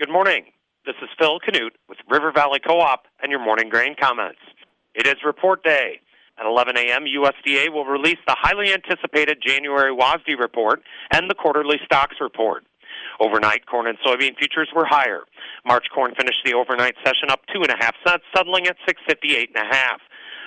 Good 0.00 0.10
morning. 0.10 0.44
This 0.86 0.94
is 1.02 1.10
Phil 1.18 1.38
Canute 1.40 1.76
with 1.86 1.98
River 2.08 2.32
Valley 2.32 2.58
Co-op 2.58 3.04
and 3.22 3.30
your 3.30 3.38
morning 3.38 3.68
grain 3.68 3.94
comments. 4.00 4.40
It 4.94 5.06
is 5.06 5.16
report 5.26 5.62
day. 5.62 6.00
At 6.38 6.46
11 6.46 6.78
a.m., 6.78 7.04
USDA 7.04 7.70
will 7.70 7.84
release 7.84 8.16
the 8.26 8.34
highly 8.34 8.72
anticipated 8.72 9.42
January 9.46 9.94
WASDE 9.94 10.40
report 10.40 10.80
and 11.12 11.28
the 11.28 11.34
quarterly 11.34 11.76
stocks 11.84 12.16
report. 12.18 12.64
Overnight, 13.20 13.66
corn 13.66 13.86
and 13.88 13.98
soybean 13.98 14.38
futures 14.38 14.70
were 14.74 14.86
higher. 14.86 15.24
March 15.66 15.84
corn 15.94 16.14
finished 16.16 16.46
the 16.46 16.54
overnight 16.54 16.94
session 17.04 17.28
up 17.28 17.42
two 17.52 17.60
and 17.60 17.70
a 17.70 17.76
half 17.78 17.94
cents, 18.02 18.24
settling 18.34 18.68
at 18.68 18.76
658 18.88 19.50
and 19.54 19.70
a 19.70 19.76
half. 19.76 20.00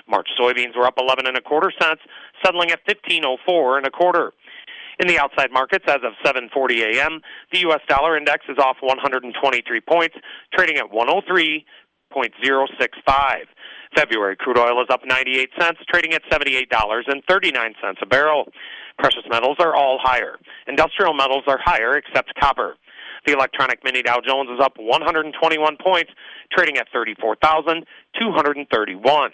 March 0.08 0.30
soybeans 0.36 0.76
were 0.76 0.88
up 0.88 0.96
11 0.98 1.28
and 1.28 1.38
a 1.38 1.42
quarter 1.42 1.72
cents, 1.80 2.02
settling 2.44 2.72
at 2.72 2.80
1504 2.88 3.78
and 3.78 3.86
a 3.86 3.92
quarter. 3.92 4.34
In 5.00 5.08
the 5.08 5.18
outside 5.18 5.52
markets, 5.52 5.86
as 5.88 6.02
of 6.04 6.14
7:40 6.26 6.94
a.m., 6.94 7.22
the 7.52 7.62
U.S. 7.62 7.82
dollar 7.88 8.16
index 8.18 8.46
is 8.48 8.60
off 8.60 8.78
123 8.82 9.82
points, 9.82 10.16
trading 10.54 10.78
at 10.78 10.92
103.065. 10.92 13.48
February 13.96 14.36
crude 14.36 14.58
oil 14.58 14.82
is 14.82 14.88
up 14.90 15.02
98 15.06 15.50
cents, 15.60 15.80
trading 15.90 16.14
at 16.14 16.24
$78.39 16.32 18.02
a 18.02 18.06
barrel. 18.06 18.48
Precious 18.98 19.24
metals 19.30 19.58
are 19.60 19.76
all 19.76 20.00
higher. 20.02 20.40
Industrial 20.68 21.14
metals 21.14 21.44
are 21.48 21.60
higher 21.64 21.96
except 21.98 22.34
copper. 22.40 22.76
The 23.26 23.34
electronic 23.34 23.84
mini 23.84 24.02
Dow 24.02 24.22
Jones 24.26 24.50
is 24.50 24.62
up 24.62 24.78
121 24.78 25.78
points, 25.82 26.12
trading 26.52 26.78
at 26.78 26.88
34,231. 26.92 29.32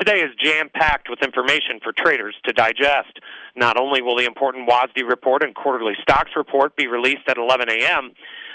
Today 0.00 0.20
is 0.20 0.30
jam 0.42 0.70
packed 0.72 1.10
with 1.10 1.18
information 1.20 1.78
for 1.82 1.92
traders 1.92 2.34
to 2.46 2.54
digest. 2.54 3.20
Not 3.54 3.76
only 3.76 4.00
will 4.00 4.16
the 4.16 4.24
important 4.24 4.66
WASDE 4.66 5.06
report 5.06 5.42
and 5.42 5.54
quarterly 5.54 5.92
stocks 6.00 6.30
report 6.34 6.74
be 6.74 6.86
released 6.86 7.28
at 7.28 7.36
11 7.36 7.68
a.m., 7.68 8.12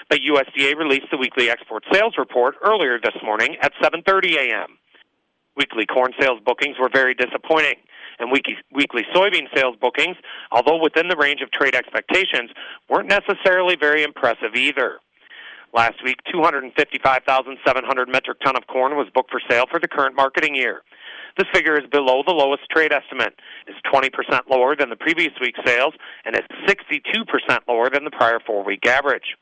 but 0.10 0.22
USDA 0.22 0.76
released 0.76 1.06
the 1.12 1.18
weekly 1.18 1.52
export 1.52 1.84
sales 1.94 2.16
report 2.18 2.56
earlier 2.64 2.98
this 3.00 3.14
morning 3.24 3.58
at 3.62 3.74
7:30 3.80 4.38
a.m. 4.38 4.80
Weekly 5.56 5.86
corn 5.86 6.14
sales 6.20 6.40
bookings 6.44 6.78
were 6.80 6.90
very 6.92 7.14
disappointing, 7.14 7.76
and 8.18 8.32
weekly, 8.32 8.58
weekly 8.72 9.04
soybean 9.14 9.46
sales 9.54 9.76
bookings, 9.80 10.18
although 10.52 10.82
within 10.82 11.10
the 11.10 11.16
range 11.16 11.42
of 11.42 11.52
trade 11.52 11.76
expectations, 11.76 12.50
weren't 12.90 13.08
necessarily 13.08 13.76
very 13.76 14.02
impressive 14.02 14.56
either. 14.56 14.98
Last 15.76 16.04
week, 16.04 16.18
255,700 16.32 18.10
metric 18.10 18.40
ton 18.44 18.56
of 18.56 18.66
corn 18.66 18.96
was 18.96 19.10
booked 19.14 19.30
for 19.30 19.42
sale 19.48 19.66
for 19.70 19.80
the 19.80 19.88
current 19.88 20.16
marketing 20.16 20.56
year. 20.56 20.82
This 21.38 21.48
figure 21.54 21.78
is 21.78 21.86
below 21.92 22.24
the 22.26 22.34
lowest 22.34 22.64
trade 22.72 22.94
estimate, 22.94 23.36
is 23.68 23.76
20% 23.92 24.10
lower 24.50 24.76
than 24.76 24.90
the 24.90 24.96
previous 24.96 25.34
week's 25.42 25.60
sales, 25.66 25.94
and 26.24 26.36
is 26.36 26.44
62% 26.68 27.60
lower 27.68 27.90
than 27.90 28.06
the 28.06 28.12
prior 28.12 28.40
four-week 28.46 28.86
average. 28.86 29.36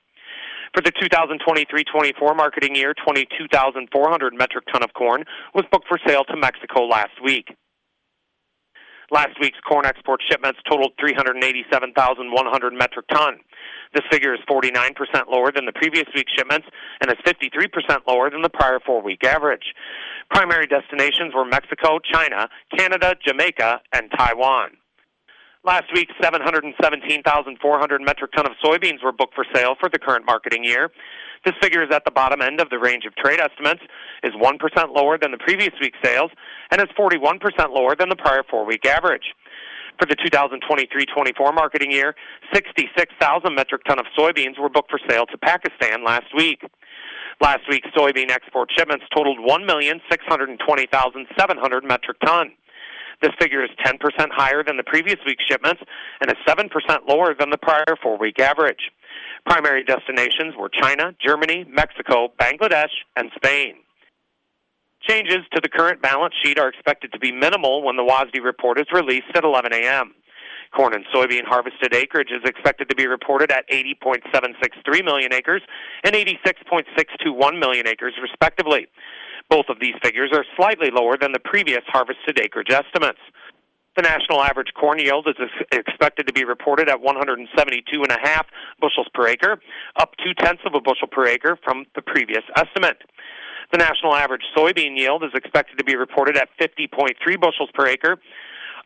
For 0.73 0.81
the 0.81 0.91
2023-24 0.91 2.35
marketing 2.35 2.75
year, 2.75 2.95
22,400 3.05 4.33
metric 4.33 4.65
ton 4.71 4.81
of 4.81 4.91
corn 4.93 5.23
was 5.53 5.65
booked 5.71 5.87
for 5.87 5.99
sale 6.07 6.23
to 6.25 6.35
Mexico 6.35 6.85
last 6.85 7.13
week. 7.23 7.55
Last 9.11 9.37
week's 9.39 9.59
corn 9.69 9.85
export 9.85 10.21
shipments 10.27 10.59
totaled 10.67 10.93
387,100 10.99 12.73
metric 12.73 13.05
ton. 13.13 13.37
This 13.93 14.01
figure 14.09 14.33
is 14.33 14.39
49% 14.49 14.95
lower 15.29 15.51
than 15.51 15.67
the 15.67 15.73
previous 15.73 16.07
week's 16.15 16.31
shipments 16.33 16.65
and 16.99 17.11
is 17.11 17.17
53% 17.23 17.99
lower 18.07 18.31
than 18.31 18.41
the 18.41 18.49
prior 18.49 18.79
four-week 18.83 19.23
average. 19.23 19.75
Primary 20.33 20.65
destinations 20.65 21.33
were 21.35 21.45
Mexico, 21.45 21.99
China, 22.11 22.49
Canada, 22.75 23.15
Jamaica, 23.23 23.81
and 23.93 24.09
Taiwan. 24.17 24.71
Last 25.63 25.85
week, 25.93 26.09
717,400 26.21 28.01
metric 28.01 28.31
ton 28.35 28.47
of 28.47 28.53
soybeans 28.65 29.03
were 29.03 29.11
booked 29.11 29.35
for 29.35 29.45
sale 29.53 29.75
for 29.79 29.89
the 29.89 29.99
current 29.99 30.25
marketing 30.25 30.63
year. 30.63 30.89
This 31.45 31.53
figure 31.61 31.83
is 31.83 31.89
at 31.93 32.03
the 32.03 32.11
bottom 32.11 32.41
end 32.41 32.59
of 32.59 32.69
the 32.71 32.79
range 32.79 33.05
of 33.05 33.15
trade 33.15 33.39
estimates, 33.39 33.81
is 34.23 34.33
1% 34.33 34.95
lower 34.95 35.17
than 35.19 35.31
the 35.31 35.37
previous 35.37 35.73
week's 35.79 35.99
sales, 36.03 36.31
and 36.71 36.81
is 36.81 36.87
41% 36.97 37.39
lower 37.69 37.95
than 37.95 38.09
the 38.09 38.15
prior 38.15 38.43
four-week 38.49 38.85
average. 38.85 39.35
For 39.99 40.07
the 40.07 40.15
2023-24 40.15 41.53
marketing 41.53 41.91
year, 41.91 42.15
66,000 42.53 43.55
metric 43.55 43.83
ton 43.87 43.99
of 43.99 44.05
soybeans 44.17 44.59
were 44.59 44.69
booked 44.69 44.89
for 44.89 44.99
sale 45.09 45.25
to 45.27 45.37
Pakistan 45.37 46.03
last 46.03 46.33
week. 46.35 46.63
Last 47.41 47.61
week's 47.69 47.89
soybean 47.95 48.31
export 48.31 48.69
shipments 48.77 49.05
totaled 49.15 49.37
1,620,700 49.39 51.83
metric 51.83 52.17
ton. 52.25 52.51
This 53.21 53.31
figure 53.39 53.63
is 53.63 53.69
10% 53.85 53.99
higher 54.31 54.63
than 54.63 54.75
the 54.77 54.83
previous 54.83 55.19
week's 55.25 55.45
shipments 55.45 55.81
and 56.21 56.29
is 56.29 56.37
7% 56.45 56.69
lower 57.07 57.33
than 57.37 57.49
the 57.49 57.57
prior 57.57 57.95
four-week 58.01 58.39
average. 58.39 58.91
Primary 59.45 59.83
destinations 59.83 60.55
were 60.57 60.69
China, 60.69 61.13
Germany, 61.25 61.65
Mexico, 61.69 62.31
Bangladesh, 62.39 62.91
and 63.15 63.29
Spain. 63.35 63.75
Changes 65.13 65.45
to 65.53 65.61
the 65.61 65.69
current 65.69 66.01
balance 66.01 66.33
sheet 66.41 66.57
are 66.57 66.67
expected 66.67 67.13
to 67.13 67.19
be 67.19 67.31
minimal 67.31 67.83
when 67.83 67.97
the 67.97 68.01
WASDE 68.01 68.43
report 68.43 68.79
is 68.79 68.87
released 68.91 69.29
at 69.35 69.43
11 69.43 69.71
a.m. 69.71 70.11
Corn 70.75 70.95
and 70.95 71.05
soybean 71.13 71.45
harvested 71.45 71.93
acreage 71.93 72.31
is 72.31 72.41
expected 72.49 72.89
to 72.89 72.95
be 72.95 73.05
reported 73.05 73.51
at 73.51 73.69
80.763 73.69 75.05
million 75.05 75.31
acres 75.31 75.61
and 76.03 76.15
86.621 76.15 77.59
million 77.59 77.87
acres, 77.87 78.15
respectively. 78.19 78.87
Both 79.51 79.65
of 79.69 79.79
these 79.79 79.93
figures 80.01 80.31
are 80.33 80.45
slightly 80.55 80.89
lower 80.89 81.15
than 81.15 81.31
the 81.31 81.39
previous 81.39 81.83
harvested 81.89 82.39
acreage 82.39 82.71
estimates. 82.71 83.19
The 83.95 84.01
national 84.01 84.41
average 84.41 84.73
corn 84.73 84.97
yield 84.97 85.27
is 85.27 85.35
expected 85.71 86.25
to 86.25 86.33
be 86.33 86.43
reported 86.43 86.89
at 86.89 86.97
172.5 87.03 88.41
bushels 88.81 89.07
per 89.13 89.27
acre, 89.27 89.61
up 89.97 90.15
two 90.25 90.33
tenths 90.33 90.63
of 90.65 90.73
a 90.73 90.81
bushel 90.81 91.07
per 91.07 91.27
acre 91.27 91.55
from 91.63 91.85
the 91.93 92.01
previous 92.01 92.41
estimate. 92.57 92.97
The 93.73 93.79
national 93.79 94.13
average 94.13 94.43
soybean 94.55 94.95
yield 94.95 95.23
is 95.23 95.31
expected 95.33 95.79
to 95.79 95.83
be 95.83 95.95
reported 95.95 96.37
at 96.37 96.47
50.3 96.61 97.17
bushels 97.41 97.71
per 97.73 97.87
acre, 97.87 98.17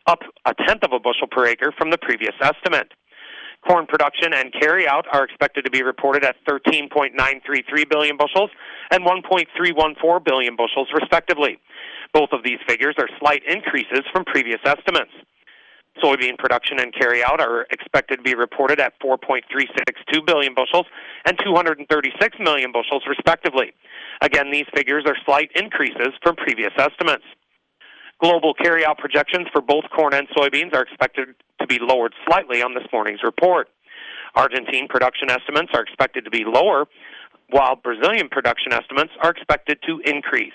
up 0.06 0.20
a 0.46 0.54
tenth 0.66 0.82
of 0.82 0.92
a 0.94 0.98
bushel 0.98 1.28
per 1.30 1.44
acre 1.44 1.74
from 1.76 1.90
the 1.90 1.98
previous 1.98 2.32
estimate. 2.40 2.88
Corn 3.68 3.84
production 3.84 4.32
and 4.32 4.50
carryout 4.50 5.02
are 5.12 5.24
expected 5.24 5.66
to 5.66 5.70
be 5.70 5.82
reported 5.82 6.24
at 6.24 6.36
13.933 6.48 7.12
billion 7.90 8.16
bushels 8.16 8.48
and 8.90 9.04
1.314 9.04 10.24
billion 10.24 10.56
bushels, 10.56 10.88
respectively. 10.94 11.58
Both 12.14 12.30
of 12.32 12.42
these 12.42 12.58
figures 12.66 12.94
are 12.96 13.10
slight 13.20 13.42
increases 13.46 14.08
from 14.10 14.24
previous 14.24 14.60
estimates. 14.64 15.12
Soybean 16.02 16.38
production 16.38 16.78
and 16.80 16.92
carryout 16.94 17.40
are 17.40 17.66
expected 17.70 18.16
to 18.16 18.22
be 18.22 18.34
reported 18.34 18.80
at 18.80 18.98
4.362 19.00 20.26
billion 20.26 20.54
bushels 20.54 20.86
and 21.24 21.38
236 21.38 22.36
million 22.40 22.72
bushels, 22.72 23.02
respectively. 23.08 23.72
Again, 24.22 24.50
these 24.50 24.66
figures 24.74 25.04
are 25.06 25.16
slight 25.24 25.50
increases 25.54 26.14
from 26.22 26.36
previous 26.36 26.72
estimates. 26.78 27.24
Global 28.20 28.54
carryout 28.54 28.98
projections 28.98 29.46
for 29.52 29.60
both 29.60 29.84
corn 29.94 30.12
and 30.14 30.28
soybeans 30.30 30.74
are 30.74 30.82
expected 30.82 31.28
to 31.60 31.66
be 31.66 31.78
lowered 31.80 32.14
slightly 32.26 32.62
on 32.62 32.74
this 32.74 32.86
morning's 32.92 33.22
report. 33.22 33.68
Argentine 34.34 34.88
production 34.88 35.30
estimates 35.30 35.70
are 35.72 35.82
expected 35.82 36.24
to 36.24 36.30
be 36.30 36.44
lower, 36.44 36.86
while 37.50 37.76
Brazilian 37.76 38.28
production 38.28 38.72
estimates 38.72 39.12
are 39.22 39.30
expected 39.30 39.78
to 39.86 40.00
increase. 40.04 40.52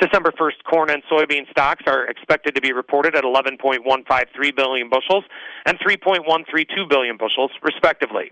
December 0.00 0.30
1st 0.32 0.62
corn 0.68 0.90
and 0.90 1.02
soybean 1.10 1.48
stocks 1.50 1.82
are 1.86 2.06
expected 2.06 2.54
to 2.54 2.60
be 2.60 2.72
reported 2.72 3.16
at 3.16 3.24
11.153 3.24 4.56
billion 4.56 4.90
bushels 4.90 5.24
and 5.64 5.78
3.132 5.78 6.88
billion 6.88 7.16
bushels, 7.16 7.50
respectively. 7.62 8.30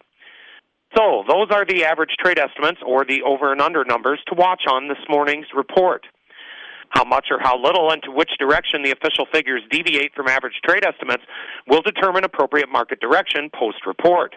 So, 0.97 1.24
those 1.28 1.48
are 1.50 1.64
the 1.64 1.84
average 1.84 2.14
trade 2.22 2.38
estimates 2.38 2.78
or 2.86 3.04
the 3.04 3.22
over 3.22 3.50
and 3.50 3.60
under 3.60 3.84
numbers 3.84 4.20
to 4.28 4.34
watch 4.34 4.62
on 4.70 4.88
this 4.88 4.98
morning's 5.08 5.47
report. 5.54 6.06
How 6.91 7.03
much 7.03 7.28
or 7.30 7.41
how 7.41 7.60
little 7.60 7.91
and 7.91 8.03
to 8.04 8.12
which 8.12 8.30
direction 8.38 8.82
the 8.82 8.92
official 8.92 9.26
figures 9.32 9.62
deviate 9.70 10.14
from 10.14 10.28
average 10.28 10.60
trade 10.64 10.84
estimates 10.86 11.24
will 11.66 11.82
determine 11.82 12.22
appropriate 12.22 12.69
market 12.70 13.00
direction 13.00 13.50
post 13.53 13.86
report. 13.86 14.36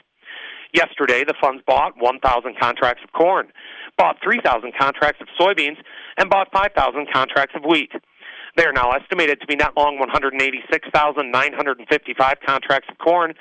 Yesterday, 0.73 1.23
the 1.23 1.35
funds 1.39 1.61
bought 1.66 1.93
1,000 1.97 2.55
contracts 2.59 3.03
of 3.03 3.11
corn, 3.13 3.47
bought 3.97 4.17
3,000 4.23 4.73
contracts 4.78 5.22
of 5.22 5.28
soybeans, 5.40 5.78
and 6.17 6.29
bought 6.29 6.52
5,000 6.52 7.08
contracts 7.11 7.55
of 7.55 7.64
wheat. 7.64 7.91
They 8.55 8.66
are 8.66 8.73
now 8.73 8.91
estimated 8.91 9.41
to 9.41 9.47
be 9.47 9.55
net 9.55 9.78
long 9.78 9.99
186,955 9.99 12.40
contracts 12.46 12.90
of 12.90 12.97
corn, 12.97 13.34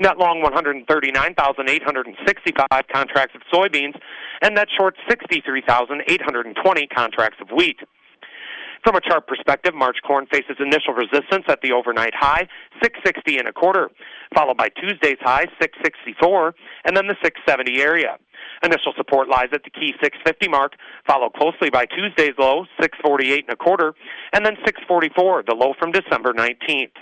net 0.00 0.18
long 0.18 0.42
139,865 0.42 2.88
contracts 2.92 3.36
of 3.36 3.42
soybeans, 3.52 3.94
and 4.42 4.56
net 4.56 4.68
short 4.76 4.96
63,820 5.08 6.86
contracts 6.88 7.40
of 7.40 7.50
wheat. 7.56 7.78
From 8.84 8.96
a 8.96 9.00
chart 9.00 9.26
perspective, 9.26 9.74
March 9.74 9.96
corn 10.06 10.26
faces 10.26 10.56
initial 10.60 10.94
resistance 10.94 11.44
at 11.48 11.60
the 11.60 11.72
overnight 11.72 12.14
high, 12.14 12.46
660 12.82 13.38
and 13.38 13.48
a 13.48 13.52
quarter, 13.52 13.90
followed 14.34 14.56
by 14.56 14.68
Tuesday's 14.68 15.18
high, 15.20 15.46
664, 15.60 16.54
and 16.84 16.96
then 16.96 17.08
the 17.08 17.16
670 17.22 17.82
area. 17.82 18.16
Initial 18.62 18.92
support 18.96 19.28
lies 19.28 19.48
at 19.52 19.62
the 19.64 19.70
key 19.70 19.94
650 20.02 20.48
mark, 20.48 20.72
followed 21.06 21.34
closely 21.34 21.70
by 21.70 21.86
Tuesday's 21.86 22.34
low, 22.38 22.64
648 22.80 23.44
and 23.44 23.52
a 23.52 23.56
quarter, 23.56 23.94
and 24.32 24.44
then 24.44 24.56
644, 24.64 25.44
the 25.46 25.54
low 25.54 25.74
from 25.78 25.92
December 25.92 26.32
19th. 26.32 26.96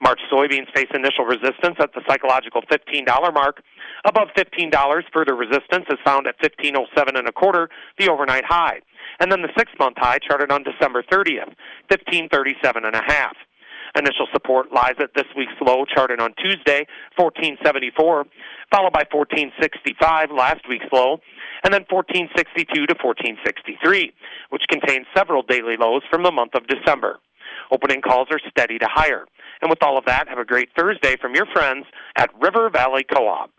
March 0.00 0.20
soybeans 0.32 0.72
face 0.74 0.86
initial 0.94 1.24
resistance 1.24 1.76
at 1.80 1.92
the 1.92 2.00
psychological 2.08 2.62
$15 2.70 3.34
mark. 3.34 3.62
Above 4.04 4.28
$15, 4.36 5.02
further 5.12 5.34
resistance 5.34 5.86
is 5.90 5.98
found 6.04 6.26
at 6.28 6.36
1507 6.40 7.16
and 7.16 7.28
a 7.28 7.32
quarter, 7.32 7.68
the 7.98 8.08
overnight 8.08 8.44
high. 8.44 8.80
And 9.18 9.32
then 9.32 9.42
the 9.42 9.48
six-month 9.58 9.96
high 9.98 10.18
charted 10.18 10.52
on 10.52 10.62
December 10.62 11.02
30th, 11.02 11.50
1537 11.90 12.84
and 12.84 12.94
a 12.94 13.02
half. 13.02 13.36
Initial 13.98 14.28
support 14.32 14.72
lies 14.72 14.94
at 15.00 15.10
this 15.16 15.26
week's 15.36 15.58
low 15.60 15.84
charted 15.84 16.20
on 16.20 16.32
Tuesday, 16.38 16.86
1474, 17.18 18.26
followed 18.70 18.92
by 18.92 19.02
1465, 19.10 20.30
last 20.30 20.62
week's 20.68 20.86
low, 20.92 21.18
and 21.64 21.74
then 21.74 21.82
1462 21.90 22.86
to 22.86 22.94
1463, 22.94 24.14
which 24.50 24.62
contains 24.70 25.06
several 25.16 25.42
daily 25.42 25.76
lows 25.76 26.02
from 26.08 26.22
the 26.22 26.30
month 26.30 26.54
of 26.54 26.68
December. 26.68 27.18
Opening 27.72 28.00
calls 28.00 28.28
are 28.30 28.40
steady 28.48 28.78
to 28.78 28.86
higher. 28.86 29.26
And 29.60 29.68
with 29.68 29.82
all 29.82 29.98
of 29.98 30.04
that, 30.04 30.28
have 30.28 30.38
a 30.38 30.44
great 30.44 30.68
Thursday 30.78 31.16
from 31.20 31.34
your 31.34 31.46
friends 31.46 31.86
at 32.16 32.30
River 32.40 32.70
Valley 32.70 33.02
Co-op. 33.02 33.50